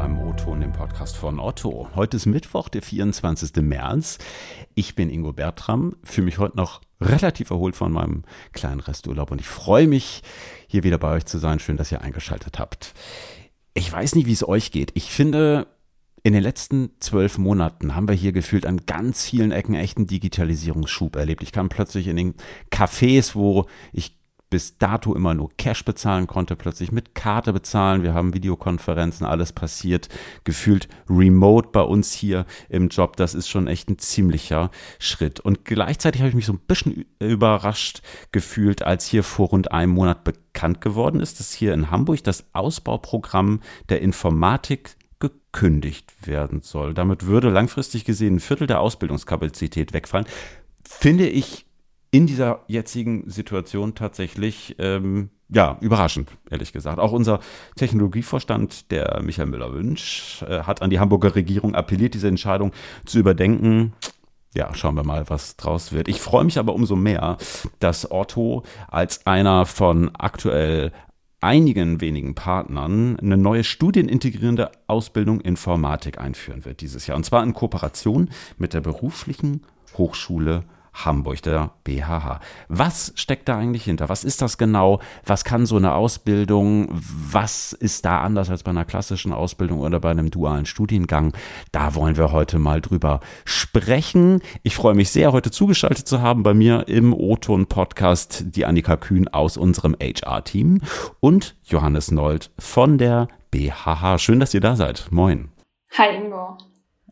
[0.00, 1.90] beim O-Ton, dem Podcast von Otto.
[1.94, 3.56] Heute ist Mittwoch, der 24.
[3.56, 4.16] März.
[4.74, 8.22] Ich bin Ingo Bertram, fühle mich heute noch relativ erholt von meinem
[8.54, 10.22] kleinen Resturlaub und ich freue mich,
[10.68, 11.58] hier wieder bei euch zu sein.
[11.58, 12.94] Schön, dass ihr eingeschaltet habt.
[13.74, 14.90] Ich weiß nicht, wie es euch geht.
[14.94, 15.66] Ich finde,
[16.22, 21.14] in den letzten zwölf Monaten haben wir hier gefühlt an ganz vielen Ecken echten Digitalisierungsschub
[21.14, 21.42] erlebt.
[21.42, 22.34] Ich kam plötzlich in den
[22.70, 24.16] Cafés, wo ich
[24.50, 28.02] bis dato immer nur Cash bezahlen konnte, plötzlich mit Karte bezahlen.
[28.02, 30.08] Wir haben Videokonferenzen, alles passiert,
[30.44, 33.16] gefühlt remote bei uns hier im Job.
[33.16, 35.40] Das ist schon echt ein ziemlicher Schritt.
[35.40, 39.92] Und gleichzeitig habe ich mich so ein bisschen überrascht gefühlt, als hier vor rund einem
[39.92, 46.92] Monat bekannt geworden ist, dass hier in Hamburg das Ausbauprogramm der Informatik gekündigt werden soll.
[46.94, 50.26] Damit würde langfristig gesehen ein Viertel der Ausbildungskapazität wegfallen.
[50.82, 51.66] Finde ich
[52.10, 56.98] in dieser jetzigen Situation tatsächlich ähm, ja überraschend, ehrlich gesagt.
[56.98, 57.40] Auch unser
[57.76, 62.72] Technologievorstand, der Michael Müller-Wünsch, äh, hat an die Hamburger Regierung appelliert, diese Entscheidung
[63.04, 63.92] zu überdenken.
[64.54, 66.08] Ja, schauen wir mal, was draus wird.
[66.08, 67.36] Ich freue mich aber umso mehr,
[67.78, 70.92] dass Otto als einer von aktuell
[71.40, 77.16] einigen wenigen Partnern eine neue studienintegrierende Ausbildung Informatik einführen wird dieses Jahr.
[77.16, 79.62] Und zwar in Kooperation mit der beruflichen
[79.96, 82.40] Hochschule Hamburg, der BHH.
[82.68, 84.08] Was steckt da eigentlich hinter?
[84.08, 85.00] Was ist das genau?
[85.24, 86.88] Was kann so eine Ausbildung?
[86.90, 91.32] Was ist da anders als bei einer klassischen Ausbildung oder bei einem dualen Studiengang?
[91.72, 94.42] Da wollen wir heute mal drüber sprechen.
[94.62, 99.28] Ich freue mich sehr, heute zugeschaltet zu haben bei mir im O-Ton-Podcast die Annika Kühn
[99.28, 100.80] aus unserem HR-Team
[101.20, 104.18] und Johannes Nold von der BHH.
[104.18, 105.08] Schön, dass ihr da seid.
[105.10, 105.50] Moin.
[105.96, 106.56] Hi Ingo.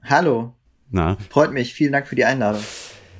[0.04, 0.54] Hallo.
[0.90, 1.16] Na?
[1.30, 1.74] Freut mich.
[1.74, 2.62] Vielen Dank für die Einladung.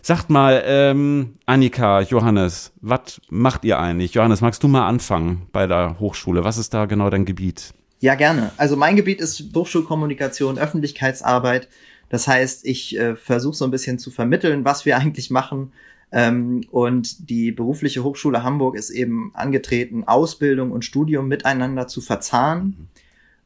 [0.02, 4.14] Sagt mal, ähm, Annika, Johannes, was macht ihr eigentlich?
[4.14, 6.44] Johannes, magst du mal anfangen bei der Hochschule?
[6.44, 7.74] Was ist da genau dein Gebiet?
[8.00, 8.52] Ja, gerne.
[8.56, 11.68] Also mein Gebiet ist Hochschulkommunikation, Öffentlichkeitsarbeit.
[12.08, 15.72] Das heißt, ich äh, versuche so ein bisschen zu vermitteln, was wir eigentlich machen.
[16.10, 22.64] Ähm, und die berufliche Hochschule Hamburg ist eben angetreten, Ausbildung und Studium miteinander zu verzahnen.
[22.64, 22.88] Mhm.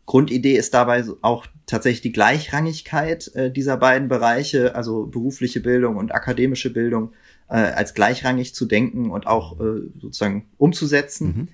[0.07, 6.15] Grundidee ist dabei auch tatsächlich die Gleichrangigkeit äh, dieser beiden Bereiche, also berufliche Bildung und
[6.15, 7.13] akademische Bildung,
[7.49, 11.27] äh, als gleichrangig zu denken und auch äh, sozusagen umzusetzen.
[11.27, 11.49] Mhm.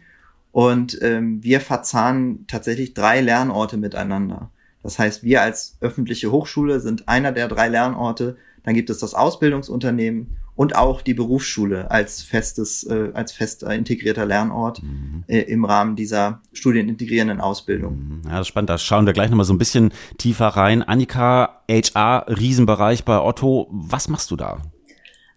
[0.53, 4.51] Und ähm, wir verzahnen tatsächlich drei Lernorte miteinander.
[4.83, 8.37] Das heißt, wir als öffentliche Hochschule sind einer der drei Lernorte.
[8.63, 14.27] Dann gibt es das Ausbildungsunternehmen und auch die Berufsschule als festes, äh, als fest integrierter
[14.27, 15.23] Lernort mhm.
[15.29, 17.95] äh, im Rahmen dieser studienintegrierenden Ausbildung.
[17.95, 18.23] Mhm.
[18.25, 18.69] Ja, das ist spannend.
[18.69, 20.83] Da schauen wir gleich nochmal so ein bisschen tiefer rein.
[20.83, 23.69] Annika, HR, Riesenbereich bei Otto.
[23.71, 24.61] Was machst du da?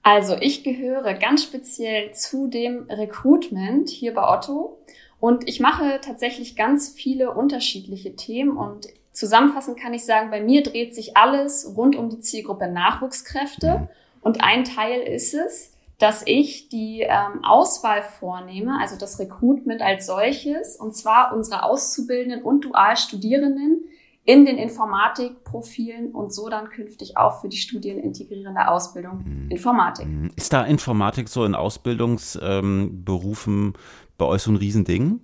[0.01, 4.79] Also ich gehöre ganz speziell zu dem Recruitment hier bei Otto
[5.19, 10.63] und ich mache tatsächlich ganz viele unterschiedliche Themen und zusammenfassend kann ich sagen, bei mir
[10.63, 13.81] dreht sich alles rund um die Zielgruppe Nachwuchskräfte.
[13.81, 13.87] Mhm
[14.21, 20.07] und ein Teil ist es, dass ich die ähm, Auswahl vornehme, also das Recruitment als
[20.07, 23.83] solches, und zwar unsere Auszubildenden und Dualstudierenden
[24.23, 29.49] in den Informatikprofilen und so dann künftig auch für die studienintegrierende Ausbildung mhm.
[29.49, 30.07] Informatik.
[30.07, 30.31] Mhm.
[30.35, 33.73] Ist da Informatik so in Ausbildungsberufen ähm,
[34.17, 35.21] bei euch so ein Riesending?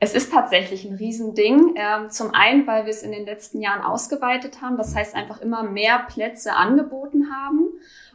[0.00, 1.74] Es ist tatsächlich ein Riesending.
[1.76, 4.76] Ähm, zum einen, weil wir es in den letzten Jahren ausgeweitet haben.
[4.76, 7.68] Das heißt, einfach immer mehr Plätze angeboten haben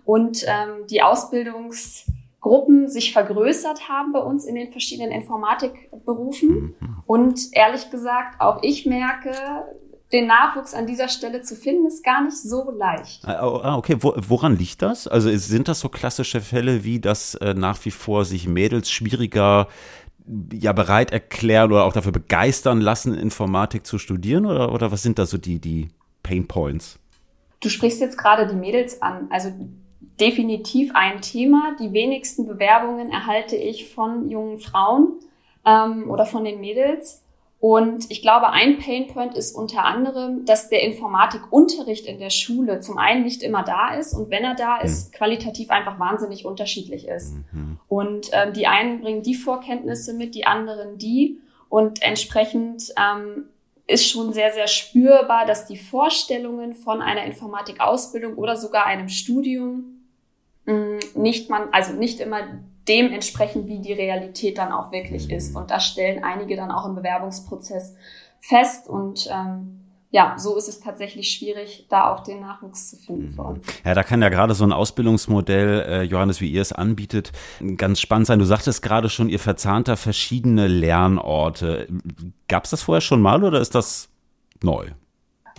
[0.06, 6.50] und ähm, die Ausbildungsgruppen sich vergrößert haben bei uns in den verschiedenen Informatikberufen.
[6.50, 6.98] Mhm.
[7.06, 9.32] Und ehrlich gesagt, auch ich merke,
[10.14, 13.26] den Nachwuchs an dieser Stelle zu finden, ist gar nicht so leicht.
[13.26, 13.98] Ah, oh, ah okay.
[14.00, 15.08] woran liegt das?
[15.08, 19.68] Also sind das so klassische Fälle wie, dass äh, nach wie vor sich Mädels schwieriger
[20.54, 24.46] ja bereit erklären oder auch dafür begeistern lassen, Informatik zu studieren?
[24.46, 25.90] Oder, oder was sind da so die, die
[26.22, 27.00] Pain Points?
[27.60, 29.28] Du sprichst jetzt gerade die Mädels an.
[29.30, 29.52] Also
[30.20, 31.76] definitiv ein Thema.
[31.80, 35.20] Die wenigsten Bewerbungen erhalte ich von jungen Frauen
[35.66, 37.24] ähm, oder von den Mädels.
[37.60, 42.98] Und ich glaube, ein Painpoint ist unter anderem, dass der Informatikunterricht in der Schule zum
[42.98, 45.18] einen nicht immer da ist und wenn er da ist, mhm.
[45.18, 47.36] qualitativ einfach wahnsinnig unterschiedlich ist.
[47.54, 47.73] Mhm.
[47.94, 51.40] Und ähm, die einen bringen die Vorkenntnisse mit, die anderen die.
[51.69, 53.45] Und entsprechend ähm,
[53.86, 60.07] ist schon sehr, sehr spürbar, dass die Vorstellungen von einer Informatikausbildung oder sogar einem Studium
[60.66, 62.40] mh, mm, nicht man, also nicht immer
[62.88, 65.56] dementsprechend, wie die Realität dann auch wirklich ist.
[65.56, 67.95] Und das stellen einige dann auch im Bewerbungsprozess
[68.40, 69.82] fest und ähm,
[70.13, 73.65] ja, so ist es tatsächlich schwierig, da auch den Nachwuchs zu finden für uns.
[73.83, 77.31] Ja, da kann ja gerade so ein Ausbildungsmodell, äh, Johannes, wie ihr es anbietet,
[77.77, 78.38] ganz spannend sein.
[78.38, 81.88] Du sagtest gerade schon, ihr verzahnt da verschiedene Lernorte.
[82.48, 84.10] Gab es das vorher schon mal oder ist das
[84.62, 84.92] neu.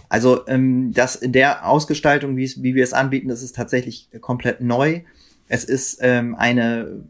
[0.08, 4.60] Also ähm, das in der Ausgestaltung, wie, wie wir es anbieten, das ist tatsächlich komplett
[4.60, 5.00] neu.
[5.48, 7.02] Es ist ähm, eine,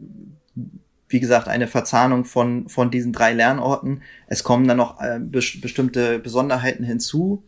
[1.14, 4.02] wie gesagt, eine Verzahnung von, von diesen drei Lernorten.
[4.26, 7.44] Es kommen dann noch äh, be bestimmte Besonderheiten hinzu.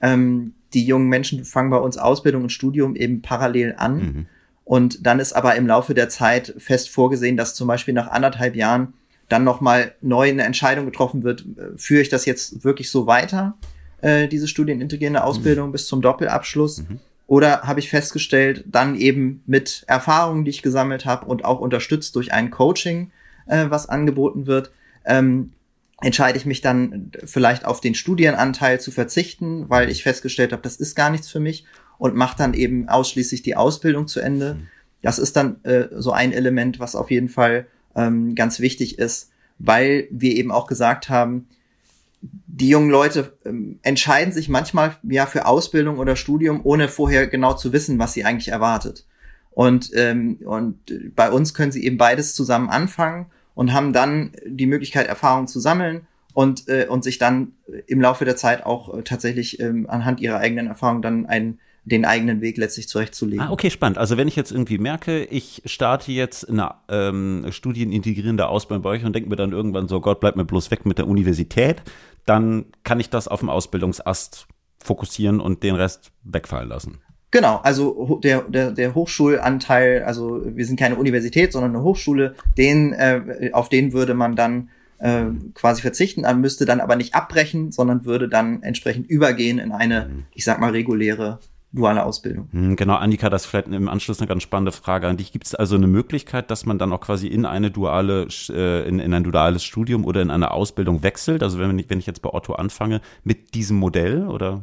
[0.00, 3.96] Ähm, die jungen Menschen fangen bei uns Ausbildung und Studium eben parallel an.
[3.96, 4.26] Mhm.
[4.64, 8.56] Und dann ist aber im Laufe der Zeit fest vorgesehen, dass zum Beispiel nach anderthalb
[8.56, 8.94] Jahren
[9.28, 13.58] dann nochmal neu eine Entscheidung getroffen wird, äh, führe ich das jetzt wirklich so weiter,
[14.00, 15.72] äh, diese studienintegrierende Ausbildung mhm.
[15.72, 16.88] bis zum Doppelabschluss?
[16.88, 17.00] Mhm.
[17.30, 22.16] Oder habe ich festgestellt, dann eben mit Erfahrungen, die ich gesammelt habe und auch unterstützt
[22.16, 23.12] durch ein Coaching,
[23.46, 24.72] äh, was angeboten wird,
[25.04, 25.52] ähm,
[26.02, 30.74] entscheide ich mich dann vielleicht auf den Studienanteil zu verzichten, weil ich festgestellt habe, das
[30.74, 31.66] ist gar nichts für mich
[31.98, 34.54] und mache dann eben ausschließlich die Ausbildung zu Ende.
[34.54, 34.66] Mhm.
[35.00, 39.30] Das ist dann äh, so ein Element, was auf jeden Fall ähm, ganz wichtig ist,
[39.60, 41.46] weil wir eben auch gesagt haben,
[42.22, 47.54] die jungen Leute ähm, entscheiden sich manchmal ja für Ausbildung oder Studium, ohne vorher genau
[47.54, 49.06] zu wissen, was sie eigentlich erwartet.
[49.50, 50.78] Und, ähm, und
[51.16, 55.60] bei uns können sie eben beides zusammen anfangen und haben dann die Möglichkeit, Erfahrungen zu
[55.60, 57.52] sammeln und, äh, und sich dann
[57.86, 61.58] im Laufe der Zeit auch äh, tatsächlich ähm, anhand ihrer eigenen Erfahrungen dann ein,
[61.90, 63.44] den eigenen Weg letztlich zurechtzulegen.
[63.44, 63.98] Ah, okay, spannend.
[63.98, 69.04] Also wenn ich jetzt irgendwie merke, ich starte jetzt eine ähm, studienintegrierende Ausbildung bei euch
[69.04, 71.82] und denke mir dann irgendwann so, Gott, bleib mir bloß weg mit der Universität,
[72.26, 74.46] dann kann ich das auf dem Ausbildungsast
[74.78, 76.98] fokussieren und den Rest wegfallen lassen.
[77.32, 82.92] Genau, also der, der, der Hochschulanteil, also wir sind keine Universität, sondern eine Hochschule, den,
[82.92, 87.70] äh, auf den würde man dann äh, quasi verzichten, man müsste dann aber nicht abbrechen,
[87.70, 91.38] sondern würde dann entsprechend übergehen in eine, ich sag mal, reguläre
[91.72, 92.48] duale Ausbildung.
[92.52, 95.32] Hm, genau, Annika, das ist vielleicht im Anschluss eine ganz spannende Frage an dich.
[95.32, 98.98] Gibt es also eine Möglichkeit, dass man dann auch quasi in eine duale, äh, in,
[98.98, 101.42] in ein duales Studium oder in eine Ausbildung wechselt?
[101.42, 104.62] Also wenn ich, wenn ich jetzt bei Otto anfange, mit diesem Modell oder?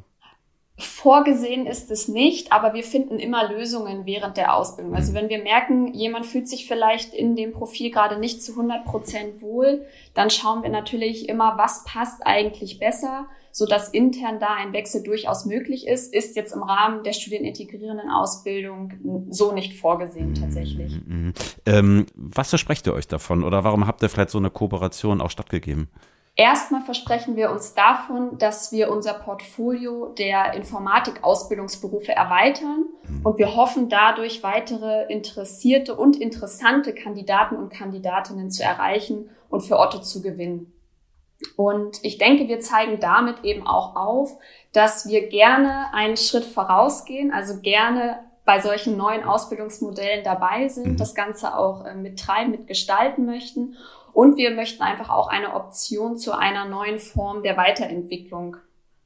[0.80, 4.94] Vorgesehen ist es nicht, aber wir finden immer Lösungen während der Ausbildung.
[4.94, 8.86] Also wenn wir merken, jemand fühlt sich vielleicht in dem Profil gerade nicht zu 100
[8.86, 13.26] Prozent wohl, dann schauen wir natürlich immer, was passt eigentlich besser
[13.58, 18.12] so dass intern da ein Wechsel durchaus möglich ist, ist jetzt im Rahmen der studienintegrierenden
[18.12, 18.94] Ausbildung
[19.32, 21.02] so nicht vorgesehen tatsächlich.
[21.08, 21.34] Mhm, mhm.
[21.66, 25.32] Ähm, was versprecht ihr euch davon oder warum habt ihr vielleicht so eine Kooperation auch
[25.32, 25.90] stattgegeben?
[26.36, 33.26] Erstmal versprechen wir uns davon, dass wir unser Portfolio der Informatik-Ausbildungsberufe erweitern mhm.
[33.26, 39.80] und wir hoffen dadurch weitere interessierte und interessante Kandidaten und Kandidatinnen zu erreichen und für
[39.80, 40.77] Otto zu gewinnen.
[41.56, 44.38] Und ich denke, wir zeigen damit eben auch auf,
[44.74, 50.98] dass wir gerne einen Schritt vorausgehen, also gerne bei solchen neuen Ausbildungsmodellen dabei sind, mhm.
[50.98, 53.76] das Ganze auch äh, mittreiben, mitgestalten möchten.
[54.14, 58.58] Und wir möchten einfach auch eine Option zu einer neuen Form der Weiterentwicklung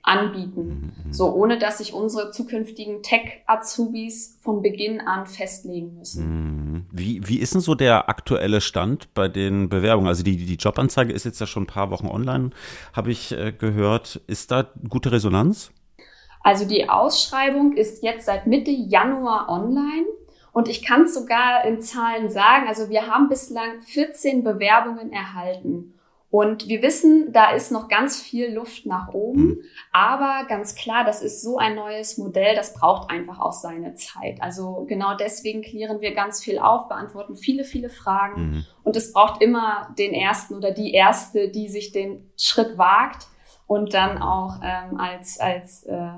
[0.04, 0.94] anbieten.
[1.06, 1.14] Mhm.
[1.14, 6.26] So ohne dass sich unsere zukünftigen Tech-Azubis von Beginn an festlegen müssen.
[6.26, 6.86] Mhm.
[6.92, 10.08] Wie, wie ist denn so der aktuelle Stand bei den Bewerbungen?
[10.08, 12.52] Also die, die Jobanzeige ist jetzt ja schon ein paar Wochen online,
[12.94, 14.22] habe ich äh, gehört.
[14.28, 15.72] Ist da gute Resonanz?
[16.44, 20.06] Also die Ausschreibung ist jetzt seit Mitte Januar online.
[20.54, 25.94] Und ich kann es sogar in Zahlen sagen, also wir haben bislang 14 Bewerbungen erhalten.
[26.32, 29.44] Und wir wissen, da ist noch ganz viel Luft nach oben.
[29.44, 29.62] Mhm.
[29.92, 34.42] Aber ganz klar, das ist so ein neues Modell, das braucht einfach auch seine Zeit.
[34.42, 38.42] Also genau deswegen klären wir ganz viel auf, beantworten viele, viele Fragen.
[38.42, 38.66] Mhm.
[38.84, 43.28] Und es braucht immer den Ersten oder die Erste, die sich den Schritt wagt
[43.68, 46.12] und dann auch ähm, als, als äh,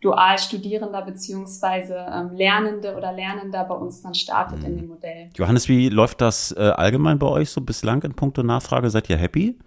[0.00, 4.66] Dualstudierender beziehungsweise ähm, Lernende oder Lernender bei uns dann startet mhm.
[4.66, 5.30] in dem Modell.
[5.36, 8.90] Johannes, wie läuft das äh, allgemein bei euch so bislang in puncto Nachfrage?
[8.90, 9.58] Seid ihr happy?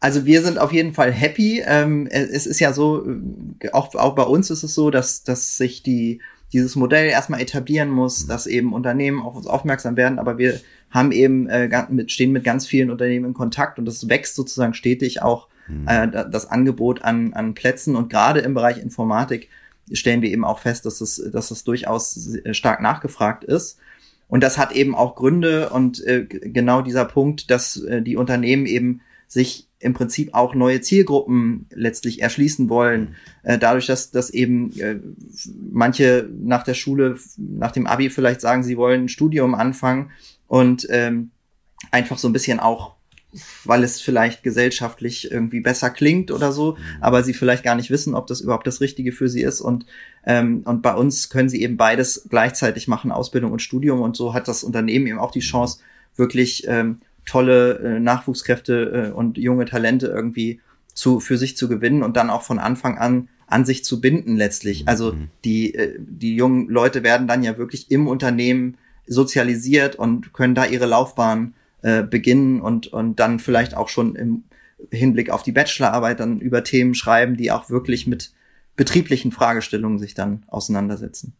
[0.00, 1.62] Also wir sind auf jeden Fall happy.
[1.64, 5.56] Ähm, es ist ja so, äh, auch, auch bei uns ist es so, dass, dass
[5.56, 6.20] sich die,
[6.52, 8.28] dieses Modell erstmal etablieren muss, mhm.
[8.28, 10.60] dass eben Unternehmen auf uns aufmerksam werden, aber wir
[10.90, 14.74] haben eben äh, mit, stehen mit ganz vielen Unternehmen in Kontakt und das wächst sozusagen
[14.74, 15.88] stetig auch mhm.
[15.88, 19.48] äh, das Angebot an, an Plätzen und gerade im Bereich Informatik
[19.92, 23.78] stellen wir eben auch fest, dass es, dass es durchaus stark nachgefragt ist.
[24.28, 28.66] Und das hat eben auch Gründe und äh, genau dieser Punkt, dass äh, die Unternehmen
[28.66, 33.16] eben sich im Prinzip auch neue Zielgruppen letztlich erschließen wollen.
[33.42, 35.00] Äh, dadurch, dass, dass eben äh,
[35.70, 40.10] manche nach der Schule, nach dem Abi vielleicht sagen, sie wollen ein Studium anfangen
[40.46, 41.30] und ähm,
[41.90, 42.96] einfach so ein bisschen auch
[43.64, 46.76] weil es vielleicht gesellschaftlich irgendwie besser klingt oder so, mhm.
[47.00, 49.60] aber sie vielleicht gar nicht wissen, ob das überhaupt das Richtige für sie ist.
[49.60, 49.86] Und,
[50.24, 54.00] ähm, und bei uns können sie eben beides gleichzeitig machen, Ausbildung und Studium.
[54.00, 55.80] Und so hat das Unternehmen eben auch die Chance,
[56.16, 60.60] wirklich ähm, tolle äh, Nachwuchskräfte äh, und junge Talente irgendwie
[60.92, 64.36] zu, für sich zu gewinnen und dann auch von Anfang an an sich zu binden
[64.36, 64.86] letztlich.
[64.86, 65.28] Also mhm.
[65.44, 70.64] die, äh, die jungen Leute werden dann ja wirklich im Unternehmen sozialisiert und können da
[70.64, 74.44] ihre Laufbahn äh, beginnen und, und dann vielleicht auch schon im
[74.90, 78.32] Hinblick auf die Bachelorarbeit dann über Themen schreiben, die auch wirklich mit
[78.76, 81.34] betrieblichen Fragestellungen sich dann auseinandersetzen.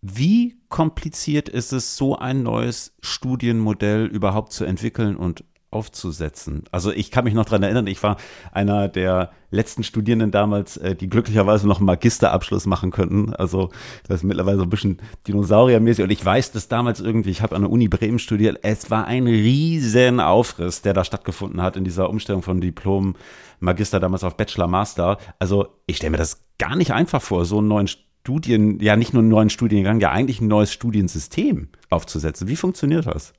[0.00, 6.64] Wie kompliziert ist es, so ein neues Studienmodell überhaupt zu entwickeln und aufzusetzen.
[6.70, 8.16] Also ich kann mich noch dran erinnern, ich war
[8.52, 13.34] einer der letzten Studierenden damals, äh, die glücklicherweise noch einen Magisterabschluss machen könnten.
[13.34, 13.70] Also
[14.08, 16.04] das ist mittlerweile so ein bisschen dinosauriermäßig.
[16.04, 19.06] Und ich weiß, dass damals irgendwie, ich habe an der Uni Bremen studiert, es war
[19.06, 23.14] ein riesen Aufriss, der da stattgefunden hat in dieser Umstellung von Diplom,
[23.60, 25.18] Magister damals auf Bachelor, Master.
[25.38, 29.12] Also ich stelle mir das gar nicht einfach vor, so einen neuen Studien, ja nicht
[29.12, 32.48] nur einen neuen Studiengang, ja eigentlich ein neues Studiensystem aufzusetzen.
[32.48, 33.32] Wie funktioniert das?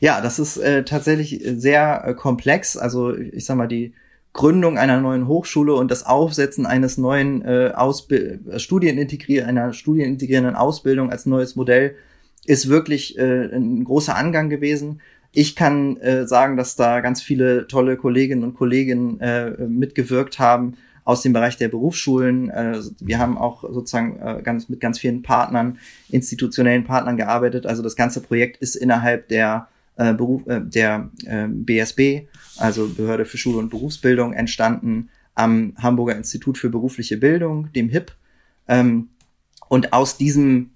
[0.00, 2.76] Ja, das ist äh, tatsächlich sehr äh, komplex.
[2.76, 3.92] Also ich sag mal, die
[4.32, 10.56] Gründung einer neuen Hochschule und das Aufsetzen eines neuen äh, Ausbild äh, Studienintegrier einer studienintegrierenden
[10.56, 11.96] Ausbildung als neues Modell
[12.46, 15.00] ist wirklich äh, ein großer Angang gewesen.
[15.32, 20.76] Ich kann äh, sagen, dass da ganz viele tolle Kolleginnen und Kollegen äh, mitgewirkt haben
[21.04, 22.50] aus dem Bereich der Berufsschulen.
[22.50, 25.78] Äh, wir haben auch sozusagen äh, ganz mit ganz vielen Partnern,
[26.08, 27.66] institutionellen Partnern gearbeitet.
[27.66, 33.24] Also das ganze Projekt ist innerhalb der äh, Beruf, äh, der äh, BSB, also Behörde
[33.24, 38.12] für Schule und Berufsbildung, entstanden am Hamburger Institut für berufliche Bildung, dem HIP.
[38.68, 39.08] Ähm,
[39.68, 40.70] und aus diesem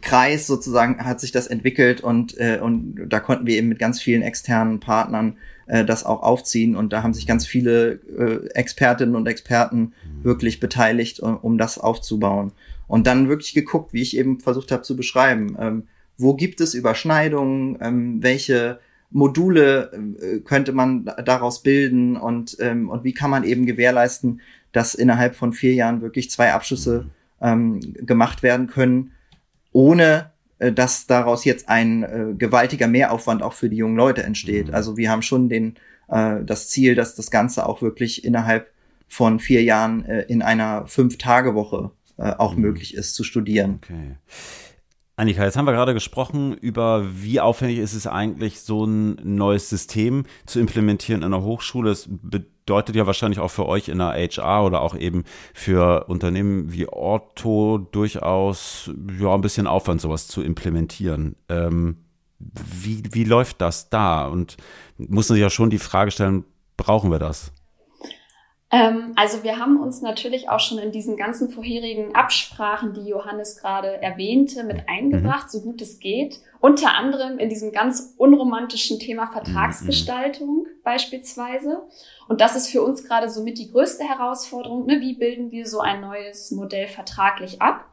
[0.00, 4.00] Kreis sozusagen hat sich das entwickelt und, äh, und da konnten wir eben mit ganz
[4.00, 9.14] vielen externen Partnern äh, das auch aufziehen und da haben sich ganz viele äh, Expertinnen
[9.14, 9.92] und Experten
[10.22, 12.52] wirklich beteiligt, um, um das aufzubauen.
[12.88, 15.56] Und dann wirklich geguckt, wie ich eben versucht habe zu beschreiben.
[15.60, 15.82] Ähm,
[16.18, 18.80] wo gibt es Überschneidungen, ähm, welche
[19.10, 24.40] Module äh, könnte man daraus bilden und, ähm, und wie kann man eben gewährleisten,
[24.72, 27.06] dass innerhalb von vier Jahren wirklich zwei Abschlüsse
[27.40, 29.12] ähm, gemacht werden können,
[29.72, 34.68] ohne äh, dass daraus jetzt ein äh, gewaltiger Mehraufwand auch für die jungen Leute entsteht.
[34.68, 34.74] Mhm.
[34.74, 35.76] Also wir haben schon den,
[36.08, 38.70] äh, das Ziel, dass das Ganze auch wirklich innerhalb
[39.08, 42.62] von vier Jahren äh, in einer Fünf-Tage-Woche äh, auch mhm.
[42.62, 43.80] möglich ist zu studieren.
[43.82, 44.16] Okay.
[45.18, 49.70] Annika, jetzt haben wir gerade gesprochen über, wie aufwendig ist es eigentlich, so ein neues
[49.70, 51.88] System zu implementieren in einer Hochschule.
[51.88, 56.70] Das bedeutet ja wahrscheinlich auch für euch in der HR oder auch eben für Unternehmen
[56.70, 61.36] wie Orto durchaus ja, ein bisschen Aufwand, sowas zu implementieren.
[61.48, 61.96] Ähm,
[62.38, 64.26] wie, wie läuft das da?
[64.26, 64.58] Und
[64.98, 66.44] muss man sich ja schon die Frage stellen,
[66.76, 67.52] brauchen wir das?
[68.72, 73.56] Ähm, also wir haben uns natürlich auch schon in diesen ganzen vorherigen Absprachen, die Johannes
[73.58, 74.84] gerade erwähnte, mit mhm.
[74.88, 75.50] eingebracht, mhm.
[75.50, 76.40] so gut es geht.
[76.60, 80.82] Unter anderem in diesem ganz unromantischen Thema Vertragsgestaltung mhm.
[80.82, 81.82] beispielsweise.
[82.28, 84.86] Und das ist für uns gerade somit die größte Herausforderung.
[84.86, 85.00] Ne?
[85.00, 87.84] Wie bilden wir so ein neues Modell vertraglich ab?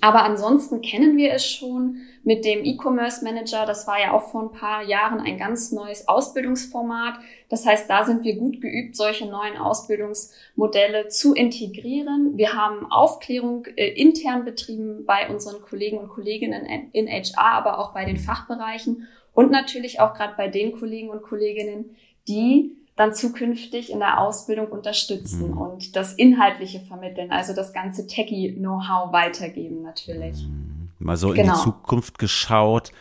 [0.00, 3.66] Aber ansonsten kennen wir es schon mit dem E-Commerce Manager.
[3.66, 7.18] Das war ja auch vor ein paar Jahren ein ganz neues Ausbildungsformat.
[7.48, 12.36] Das heißt, da sind wir gut geübt, solche neuen Ausbildungsmodelle zu integrieren.
[12.36, 17.92] Wir haben Aufklärung äh, intern betrieben bei unseren Kollegen und Kolleginnen in HR, aber auch
[17.92, 21.96] bei den Fachbereichen und natürlich auch gerade bei den Kollegen und Kolleginnen,
[22.28, 25.58] die dann zukünftig in der Ausbildung unterstützen mhm.
[25.58, 30.46] und das Inhaltliche vermitteln, also das ganze Techie-Know-how weitergeben natürlich.
[30.46, 30.90] Mhm.
[30.98, 31.40] Mal so genau.
[31.40, 31.62] in die genau.
[31.62, 32.92] Zukunft geschaut.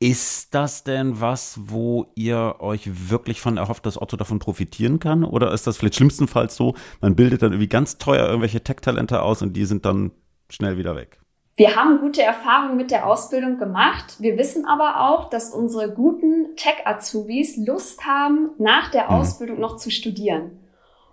[0.00, 5.24] Ist das denn was, wo ihr euch wirklich von erhofft, dass Otto davon profitieren kann?
[5.24, 9.40] Oder ist das vielleicht schlimmstenfalls so, man bildet dann irgendwie ganz teuer irgendwelche Tech-Talente aus
[9.42, 10.12] und die sind dann
[10.50, 11.23] schnell wieder weg?
[11.56, 14.16] Wir haben gute Erfahrungen mit der Ausbildung gemacht.
[14.18, 19.10] Wir wissen aber auch, dass unsere guten Tech-Azubis Lust haben, nach der mhm.
[19.10, 20.58] Ausbildung noch zu studieren.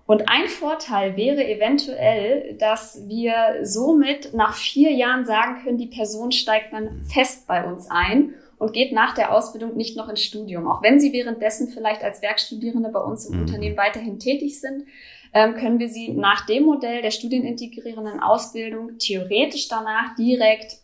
[0.08, 6.32] Und ein Vorteil wäre eventuell, dass wir somit nach vier Jahren sagen können, die Person
[6.32, 10.68] steigt dann fest bei uns ein und geht nach der Ausbildung nicht noch ins Studium.
[10.68, 13.42] Auch wenn sie währenddessen vielleicht als Werkstudierende bei uns im mhm.
[13.42, 14.86] Unternehmen weiterhin tätig sind,
[15.32, 20.78] können wir sie nach dem Modell der studienintegrierenden Ausbildung theoretisch danach direkt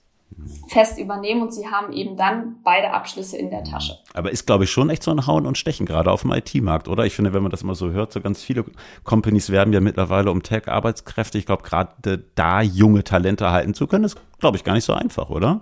[0.67, 3.97] fest übernehmen und sie haben eben dann beide Abschlüsse in der Tasche.
[4.13, 6.87] Aber ist, glaube ich, schon echt so ein Hauen und Stechen, gerade auf dem IT-Markt,
[6.87, 7.05] oder?
[7.05, 8.65] Ich finde, wenn man das mal so hört, so ganz viele
[9.03, 11.37] Companies werben ja mittlerweile um Tech-Arbeitskräfte.
[11.37, 14.93] Ich glaube, gerade da junge Talente halten zu können, ist, glaube ich, gar nicht so
[14.93, 15.61] einfach, oder?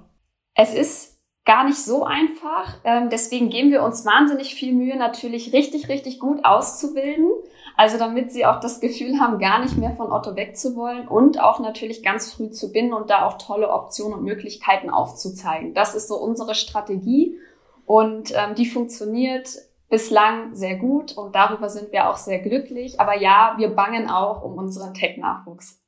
[0.55, 1.15] Es ist
[1.45, 2.79] gar nicht so einfach.
[2.83, 7.29] Ähm, deswegen geben wir uns wahnsinnig viel Mühe, natürlich richtig, richtig gut auszubilden.
[7.77, 11.59] Also damit sie auch das Gefühl haben, gar nicht mehr von Otto wegzuwollen und auch
[11.59, 15.73] natürlich ganz früh zu binden und da auch tolle Optionen und Möglichkeiten aufzuzeigen.
[15.73, 17.37] Das ist so unsere Strategie
[17.85, 19.49] und ähm, die funktioniert
[19.89, 22.99] bislang sehr gut und darüber sind wir auch sehr glücklich.
[22.99, 25.81] Aber ja, wir bangen auch um unseren Tech-Nachwuchs.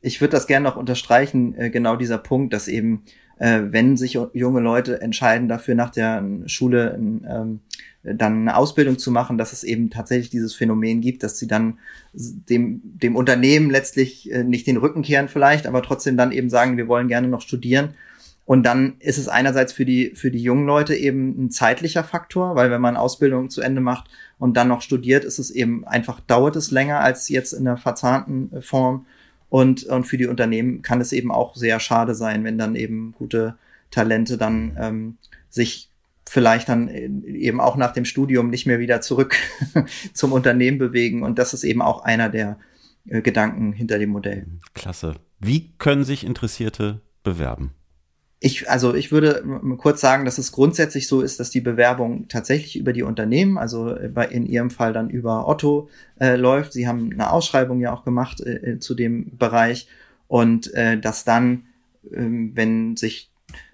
[0.00, 3.04] Ich würde das gerne noch unterstreichen, äh, genau dieser Punkt, dass eben,
[3.38, 7.60] wenn sich junge Leute entscheiden, dafür nach der Schule ähm,
[8.02, 11.78] dann eine Ausbildung zu machen, dass es eben tatsächlich dieses Phänomen gibt, dass sie dann
[12.12, 16.76] dem, dem Unternehmen letztlich äh, nicht den Rücken kehren vielleicht, aber trotzdem dann eben sagen,
[16.76, 17.94] wir wollen gerne noch studieren
[18.44, 22.56] und dann ist es einerseits für die, für die jungen Leute eben ein zeitlicher Faktor,
[22.56, 26.18] weil wenn man Ausbildung zu Ende macht und dann noch studiert, ist es eben einfach,
[26.20, 29.06] dauert es länger als jetzt in der verzahnten äh, Form.
[29.52, 33.12] Und, und für die Unternehmen kann es eben auch sehr schade sein, wenn dann eben
[33.12, 33.58] gute
[33.90, 35.18] Talente dann ähm,
[35.50, 35.90] sich
[36.26, 39.36] vielleicht dann eben auch nach dem Studium nicht mehr wieder zurück
[40.14, 41.22] zum Unternehmen bewegen.
[41.22, 42.58] Und das ist eben auch einer der
[43.06, 44.46] äh, Gedanken hinter dem Modell.
[44.72, 45.16] Klasse.
[45.38, 47.74] Wie können sich Interessierte bewerben?
[48.44, 49.44] Ich, also ich würde
[49.78, 53.94] kurz sagen, dass es grundsätzlich so ist, dass die Bewerbung tatsächlich über die Unternehmen, also
[54.12, 56.72] bei, in Ihrem Fall dann über Otto äh, läuft.
[56.72, 59.86] Sie haben eine Ausschreibung ja auch gemacht äh, äh zu dem Bereich
[60.26, 61.66] und äh, dass dann,
[62.10, 63.30] äh, wenn sich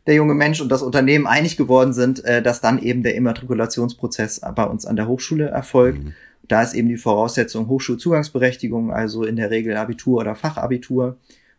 [0.06, 4.42] der junge Mensch und das Unternehmen einig geworden sind, äh, dass dann eben der Immatrikulationsprozess
[4.54, 6.04] bei uns an der Hochschule erfolgt.
[6.04, 6.12] Mhm.
[6.46, 11.16] Da ist eben die Voraussetzung Hochschulzugangsberechtigung, also in der Regel Abitur oder Fachabitur.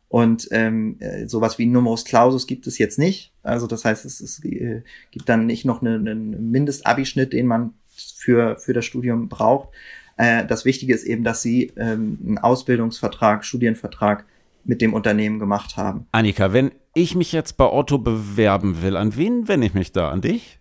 [0.09, 3.31] Und ähm, äh, sowas wie Numerus Clausus gibt es jetzt nicht.
[3.43, 7.75] Also das heißt, es, es äh, gibt dann nicht noch einen, einen Mindestabischnitt, den man
[7.87, 9.69] für, für das Studium braucht.
[10.17, 14.25] Äh, das Wichtige ist eben, dass Sie ähm, einen Ausbildungsvertrag, Studienvertrag
[14.63, 16.07] mit dem Unternehmen gemacht haben.
[16.11, 20.09] Annika, wenn ich mich jetzt bei Otto bewerben will, an wen wende ich mich da?
[20.09, 20.59] An dich?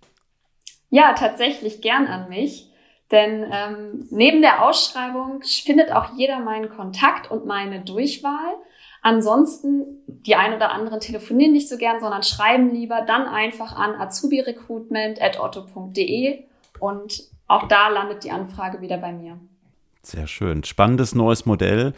[0.90, 2.70] Ja, tatsächlich gern an mich.
[3.10, 8.54] Denn ähm, neben der Ausschreibung findet auch jeder meinen Kontakt und meine Durchwahl.
[9.02, 13.94] Ansonsten, die ein oder anderen telefonieren nicht so gern, sondern schreiben lieber dann einfach an
[13.94, 16.44] azubirecruitment.otto.de
[16.80, 19.38] und auch da landet die Anfrage wieder bei mir.
[20.02, 20.64] Sehr schön.
[20.64, 21.92] Spannendes neues Modell,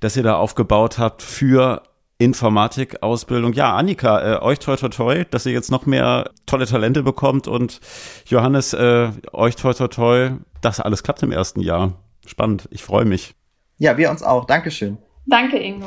[0.00, 1.82] das ihr da aufgebaut habt für
[2.18, 3.52] Informatikausbildung.
[3.52, 7.46] Ja, Annika, äh, euch toi toi toi, dass ihr jetzt noch mehr tolle Talente bekommt
[7.46, 7.80] und
[8.26, 10.30] Johannes, äh, euch toi toi toi,
[10.62, 11.92] dass alles klappt im ersten Jahr.
[12.26, 13.34] Spannend, ich freue mich.
[13.78, 14.46] Ja, wir uns auch.
[14.46, 14.96] Dankeschön.
[15.26, 15.86] Danke, Ingo.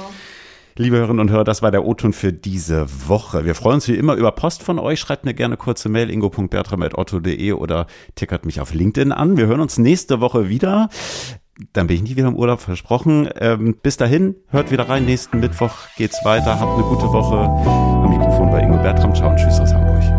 [0.80, 3.44] Liebe Hörerinnen und Hörer, das war der O-Ton für diese Woche.
[3.44, 5.02] Wir freuen uns wie immer über Post von euch.
[5.02, 9.36] Schreibt mir gerne kurze Mail ingo.bertram.otto.de oder tickert mich auf LinkedIn an.
[9.36, 10.88] Wir hören uns nächste Woche wieder.
[11.74, 13.28] Dann bin ich nie wieder im Urlaub versprochen.
[13.36, 15.04] Ähm, bis dahin, hört wieder rein.
[15.04, 16.62] Nächsten Mittwoch geht's weiter.
[16.62, 17.36] Habt eine gute Woche.
[17.36, 19.14] Am Mikrofon bei Ingo Bertram.
[19.14, 20.19] Ciao und tschüss aus Hamburg.